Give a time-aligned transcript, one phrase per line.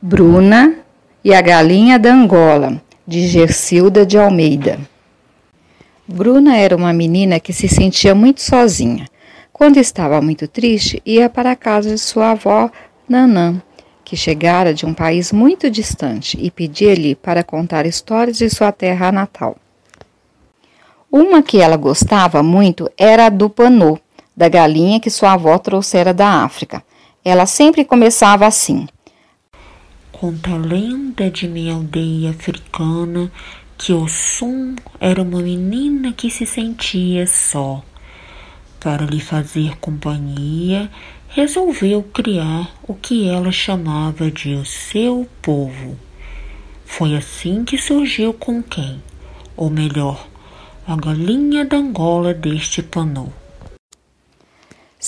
[0.00, 0.76] Bruna
[1.24, 4.78] e a Galinha da Angola, de Gersilda de Almeida.
[6.06, 9.06] Bruna era uma menina que se sentia muito sozinha.
[9.50, 12.70] Quando estava muito triste, ia para a casa de sua avó,
[13.08, 13.60] Nanã,
[14.04, 19.10] que chegara de um país muito distante, e pedia-lhe para contar histórias de sua terra
[19.10, 19.56] natal.
[21.10, 23.98] Uma que ela gostava muito era a do panô,
[24.36, 26.84] da galinha que sua avó trouxera da África.
[27.24, 28.86] Ela sempre começava assim:
[30.18, 33.30] Conta a lenda de minha aldeia africana
[33.76, 37.84] que Ossum era uma menina que se sentia só.
[38.80, 40.90] Para lhe fazer companhia,
[41.28, 45.98] resolveu criar o que ela chamava de o seu povo.
[46.86, 49.02] Foi assim que surgiu com quem,
[49.54, 50.26] ou melhor,
[50.88, 53.28] a galinha da Angola deste panô.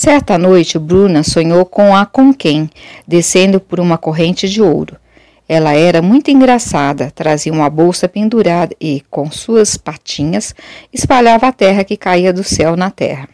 [0.00, 2.70] Certa noite, Bruna sonhou com a Conquém,
[3.04, 4.96] descendo por uma corrente de ouro.
[5.48, 10.54] Ela era muito engraçada, trazia uma bolsa pendurada e, com suas patinhas,
[10.92, 13.28] espalhava a terra que caía do céu na terra.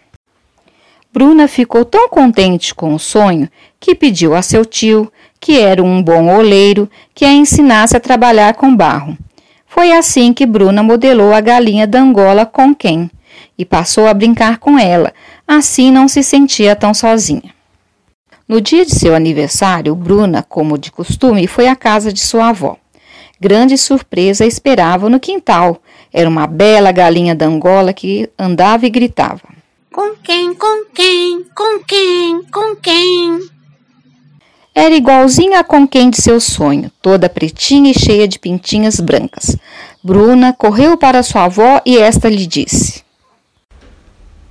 [1.13, 3.47] Bruna ficou tão contente com o sonho
[3.79, 8.55] que pediu a seu tio, que era um bom oleiro, que a ensinasse a trabalhar
[8.55, 9.19] com barro.
[9.67, 13.11] Foi assim que Bruna modelou a galinha da Angola com quem
[13.59, 15.13] e passou a brincar com ela,
[15.47, 17.55] assim não se sentia tão sozinha.
[18.47, 22.77] No dia de seu aniversário, Bruna, como de costume, foi à casa de sua avó.
[23.41, 25.81] Grande surpresa esperava no quintal.
[26.13, 29.43] Era uma bela galinha da Angola que andava e gritava:
[29.93, 33.41] Com quem, com quem, com quem, com quem?
[34.75, 39.57] Era igualzinha a com quem de seu sonho, toda pretinha e cheia de pintinhas brancas.
[40.03, 43.04] Bruna correu para sua avó e esta lhe disse: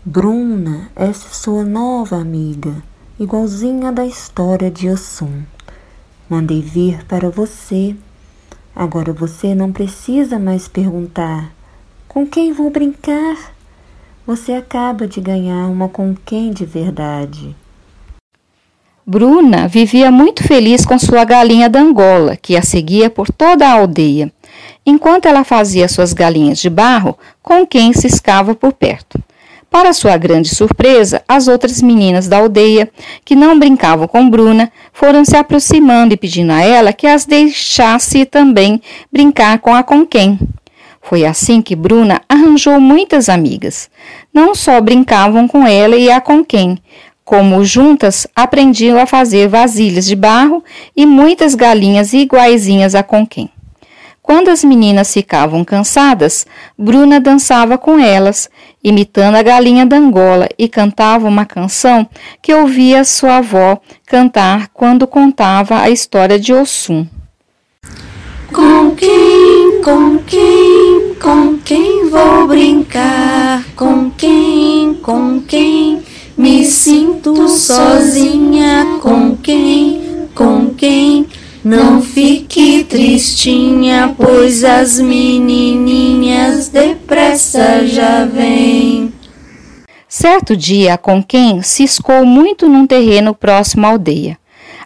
[0.06, 2.76] Bruna, essa é sua nova amiga,
[3.18, 5.44] igualzinha da história de Ossum.
[6.30, 7.96] Mandei vir para você.
[8.76, 11.54] Agora você não precisa mais perguntar:
[12.06, 13.54] com quem vou brincar?
[14.28, 17.56] Você acaba de ganhar uma com quem de verdade.
[19.08, 23.72] Bruna vivia muito feliz com sua galinha da Angola, que a seguia por toda a
[23.72, 24.30] aldeia,
[24.86, 29.18] enquanto ela fazia suas galinhas de barro com quem ciscava por perto.
[29.74, 32.92] Para sua grande surpresa, as outras meninas da aldeia,
[33.26, 38.24] que não brincavam com Bruna, foram se aproximando e pedindo a ela que as deixasse
[38.24, 38.80] também
[39.12, 40.38] brincar com a Conquém.
[41.02, 43.90] Foi assim que Bruna arranjou muitas amigas.
[44.32, 46.78] Não só brincavam com ela e a Conquém,
[47.26, 50.64] como juntas aprendiam a fazer vasilhas de barro
[50.96, 53.50] e muitas galinhas iguaizinhas a Conquém.
[54.24, 56.48] Quando as meninas ficavam cansadas,
[56.78, 58.50] Bruna dançava com elas,
[58.84, 62.08] imitando a galinha da Angola, e cantava uma canção
[62.42, 67.08] que ouvia sua avó cantar quando contava a história de Ossum.
[68.52, 73.64] Com quem, com quem, com quem vou brincar?
[73.76, 76.04] Com quem, com quem
[76.38, 79.00] me sinto sozinha?
[79.02, 81.26] Com quem, com quem?
[81.64, 88.63] Não fique tristinha, pois as menininhas depressa já vêm.
[90.24, 94.38] Certo dia, com quem ciscou muito num terreno próximo à aldeia.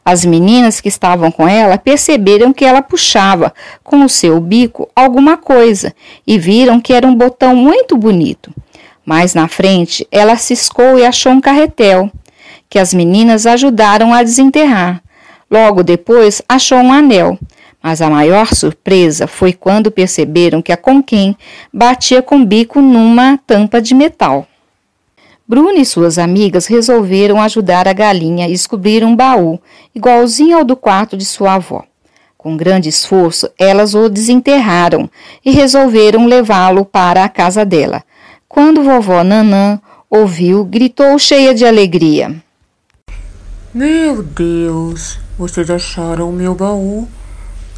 [0.03, 3.53] As meninas que estavam com ela perceberam que ela puxava
[3.83, 5.93] com o seu bico alguma coisa
[6.25, 8.51] e viram que era um botão muito bonito.
[9.05, 12.11] Mais na frente, ela ciscou e achou um carretel,
[12.67, 15.03] que as meninas ajudaram a desenterrar.
[15.51, 17.37] Logo depois, achou um anel.
[17.79, 21.37] Mas a maior surpresa foi quando perceberam que a Conquém
[21.71, 24.47] batia com o bico numa tampa de metal.
[25.49, 29.57] Bruna e suas amigas resolveram ajudar a galinha a descobrir um baú,
[29.95, 31.85] igualzinho ao do quarto de sua avó.
[32.37, 35.09] Com grande esforço, elas o desenterraram
[35.45, 38.03] e resolveram levá-lo para a casa dela.
[38.49, 42.35] Quando vovó Nanã ouviu, gritou cheia de alegria:
[43.73, 47.07] Meu Deus, vocês acharam o meu baú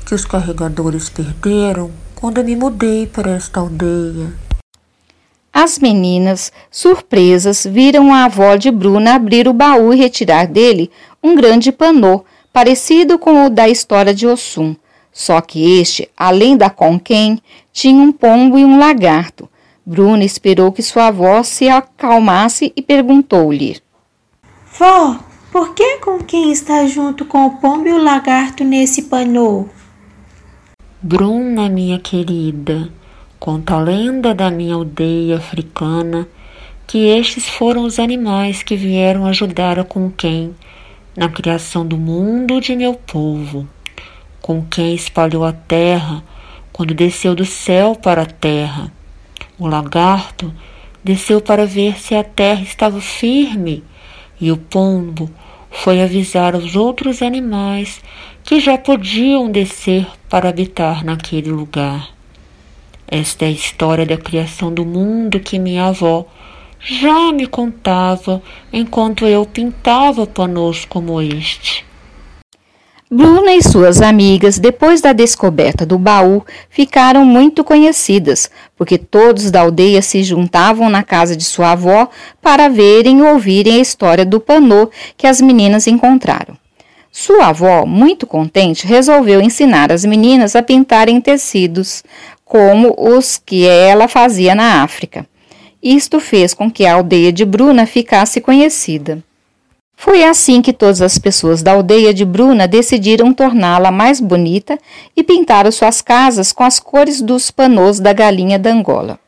[0.07, 4.48] que os carregadores perderam quando eu me mudei para esta aldeia.
[5.61, 10.89] As meninas, surpresas, viram a avó de Bruna abrir o baú e retirar dele
[11.21, 12.23] um grande panô,
[12.53, 14.73] parecido com o da história de Ossum.
[15.11, 17.41] Só que este, além da conquém,
[17.73, 19.49] tinha um pombo e um lagarto.
[19.85, 23.81] Bruna esperou que sua avó se acalmasse e perguntou-lhe:
[24.77, 25.19] Vó,
[25.51, 29.65] por que com quem está junto com o pombo e o lagarto nesse panô?
[31.01, 32.89] Bruna, minha querida,
[33.39, 36.27] conta a lenda da minha aldeia africana
[36.85, 40.53] que estes foram os animais que vieram ajudar a com quem
[41.15, 43.67] na criação do mundo de meu povo.
[44.41, 46.23] com quem espalhou a terra
[46.73, 48.91] quando desceu do céu para a terra.
[49.59, 50.51] O lagarto
[51.03, 53.83] desceu para ver se a terra estava firme,
[54.39, 55.29] e o pombo
[55.69, 58.01] foi avisar os outros animais
[58.43, 62.18] que já podiam descer para habitar naquele lugar.
[63.11, 66.27] Esta é a história da criação do mundo que minha avó
[66.79, 68.39] já me contava
[68.71, 71.83] enquanto eu pintava panos como este.
[73.11, 79.61] Bruna e suas amigas, depois da descoberta do baú, ficaram muito conhecidas, porque todos da
[79.61, 82.07] aldeia se juntavam na casa de sua avó
[82.39, 86.55] para verem e ouvirem a história do panô que as meninas encontraram.
[87.11, 92.03] Sua avó, muito contente, resolveu ensinar as meninas a pintarem tecidos,
[92.49, 95.23] como os que ela fazia na África.
[95.81, 99.23] Isto fez com que a aldeia de Bruna ficasse conhecida.
[99.95, 104.79] Foi assim que todas as pessoas da aldeia de Bruna decidiram torná-la mais bonita
[105.15, 109.19] e pintaram suas casas com as cores dos panos da galinha da Angola.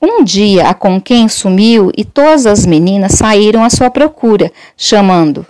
[0.00, 5.44] Um dia a Conquém sumiu e todas as meninas saíram à sua procura, chamando: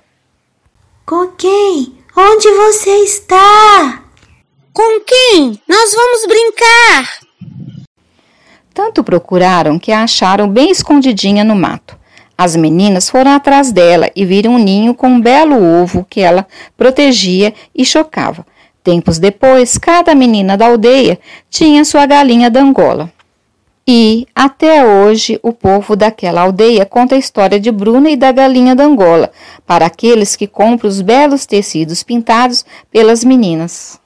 [1.05, 4.04] Conquém, onde você está?
[4.75, 5.61] Com quem?
[5.69, 7.21] Nós vamos brincar.
[8.75, 11.97] Tanto procuraram que a acharam bem escondidinha no mato.
[12.37, 16.45] As meninas foram atrás dela e viram um ninho com um belo ovo que ela
[16.77, 18.45] protegia e chocava.
[18.83, 23.13] Tempos depois, cada menina da aldeia tinha sua galinha da Angola.
[23.87, 28.75] E, até hoje, o povo daquela aldeia conta a história de Bruna e da galinha
[28.75, 29.31] da Angola
[29.65, 34.03] para aqueles que compram os belos tecidos pintados pelas meninas.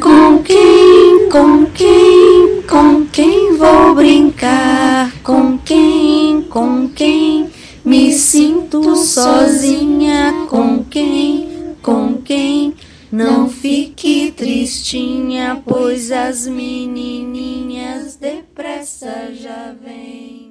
[0.00, 5.10] Com quem, com quem, com quem vou brincar?
[5.22, 7.48] Com quem, com quem
[7.84, 10.46] me sinto sozinha?
[10.50, 12.74] Com quem, com quem
[13.10, 20.45] não fique tristinha, pois as menininhas depressa já vêm.